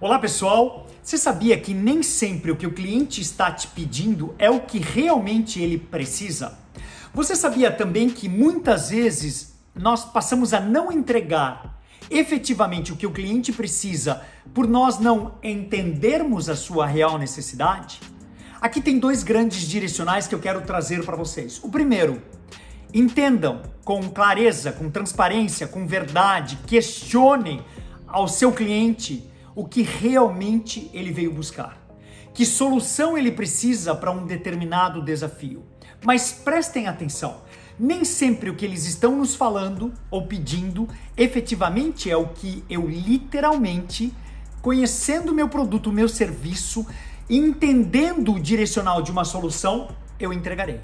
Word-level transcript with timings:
Olá 0.00 0.18
pessoal, 0.20 0.86
você 1.02 1.18
sabia 1.18 1.58
que 1.58 1.74
nem 1.74 2.04
sempre 2.04 2.52
o 2.52 2.56
que 2.56 2.66
o 2.66 2.72
cliente 2.72 3.20
está 3.20 3.50
te 3.50 3.66
pedindo 3.66 4.32
é 4.38 4.48
o 4.48 4.60
que 4.60 4.78
realmente 4.78 5.60
ele 5.60 5.76
precisa? 5.76 6.56
Você 7.12 7.34
sabia 7.34 7.68
também 7.70 8.08
que 8.08 8.28
muitas 8.28 8.90
vezes 8.90 9.58
nós 9.74 10.04
passamos 10.04 10.54
a 10.54 10.60
não 10.60 10.92
entregar 10.92 11.80
efetivamente 12.08 12.92
o 12.92 12.96
que 12.96 13.08
o 13.08 13.10
cliente 13.10 13.52
precisa 13.52 14.22
por 14.54 14.68
nós 14.68 15.00
não 15.00 15.34
entendermos 15.42 16.48
a 16.48 16.54
sua 16.54 16.86
real 16.86 17.18
necessidade? 17.18 18.00
Aqui 18.60 18.80
tem 18.80 19.00
dois 19.00 19.24
grandes 19.24 19.62
direcionais 19.62 20.28
que 20.28 20.34
eu 20.34 20.38
quero 20.38 20.60
trazer 20.60 21.04
para 21.04 21.16
vocês. 21.16 21.60
O 21.62 21.68
primeiro, 21.68 22.22
entendam 22.94 23.62
com 23.84 24.08
clareza, 24.10 24.70
com 24.70 24.90
transparência, 24.90 25.66
com 25.66 25.86
verdade, 25.86 26.56
questionem 26.66 27.64
ao 28.06 28.28
seu 28.28 28.52
cliente 28.52 29.27
o 29.58 29.64
que 29.64 29.82
realmente 29.82 30.88
ele 30.94 31.10
veio 31.10 31.32
buscar. 31.32 31.84
Que 32.32 32.46
solução 32.46 33.18
ele 33.18 33.32
precisa 33.32 33.92
para 33.92 34.12
um 34.12 34.24
determinado 34.24 35.02
desafio. 35.02 35.64
Mas 36.04 36.30
prestem 36.30 36.86
atenção, 36.86 37.38
nem 37.76 38.04
sempre 38.04 38.50
o 38.50 38.54
que 38.54 38.64
eles 38.64 38.86
estão 38.86 39.16
nos 39.16 39.34
falando 39.34 39.92
ou 40.12 40.28
pedindo 40.28 40.88
efetivamente 41.16 42.08
é 42.08 42.16
o 42.16 42.28
que 42.28 42.62
eu 42.70 42.86
literalmente, 42.86 44.14
conhecendo 44.62 45.34
meu 45.34 45.48
produto, 45.48 45.90
meu 45.90 46.08
serviço, 46.08 46.86
entendendo 47.28 48.34
o 48.34 48.40
direcional 48.40 49.02
de 49.02 49.10
uma 49.10 49.24
solução, 49.24 49.88
eu 50.20 50.32
entregarei. 50.32 50.78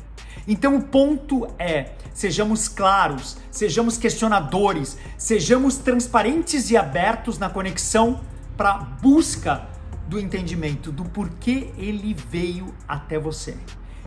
Então 0.48 0.74
o 0.74 0.82
ponto 0.82 1.46
é: 1.60 1.92
sejamos 2.12 2.66
claros, 2.66 3.36
sejamos 3.52 3.96
questionadores, 3.96 4.98
sejamos 5.16 5.76
transparentes 5.76 6.72
e 6.72 6.76
abertos 6.76 7.38
na 7.38 7.48
conexão 7.48 8.33
para 8.56 8.78
busca 8.78 9.68
do 10.06 10.18
entendimento 10.18 10.92
do 10.92 11.04
porquê 11.04 11.72
ele 11.76 12.14
veio 12.14 12.74
até 12.86 13.18
você. 13.18 13.56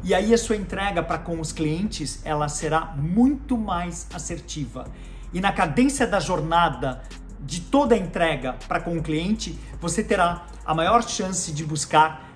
E 0.04 0.14
aí 0.14 0.34
a 0.34 0.38
sua 0.38 0.56
entrega 0.56 1.02
para 1.02 1.18
com 1.18 1.40
os 1.40 1.52
clientes, 1.52 2.22
ela 2.24 2.48
será 2.48 2.96
muito 2.96 3.58
mais 3.58 4.08
assertiva. 4.14 4.86
E 5.34 5.42
na 5.42 5.52
cadência 5.52 6.06
da 6.06 6.20
jornada 6.20 7.02
de 7.40 7.62
toda 7.62 7.96
a 7.96 7.98
entrega 7.98 8.56
para 8.68 8.80
com 8.80 8.98
o 8.98 9.02
cliente, 9.02 9.58
você 9.80 10.04
terá 10.04 10.46
a 10.66 10.74
maior 10.74 11.04
chance 11.04 11.52
de 11.52 11.66
buscar 11.66 12.28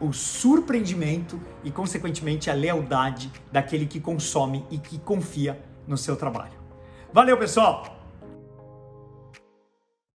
o 0.00 0.12
surpreendimento 0.12 1.40
e 1.62 1.70
consequentemente 1.70 2.50
a 2.50 2.54
lealdade 2.54 3.30
daquele 3.52 3.86
que 3.86 4.00
consome 4.00 4.64
e 4.70 4.78
que 4.78 4.98
confia 4.98 5.60
no 5.86 5.96
seu 5.96 6.16
trabalho. 6.16 6.58
Valeu, 7.12 7.36
pessoal! 7.36 7.99